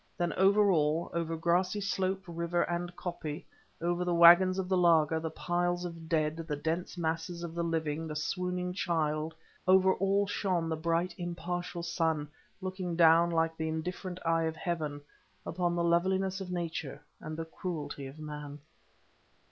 [0.17, 3.45] Then over all, over grassy slope, river, and koppie,
[3.79, 7.61] over the waggons of the laager, the piles of dead, the dense masses of the
[7.63, 9.35] living, the swooning child,
[9.67, 12.27] over all shone the bright impartial sun,
[12.61, 15.01] looking down like the indifferent eye of Heaven
[15.45, 18.57] upon the loveliness of nature and the cruelty of man.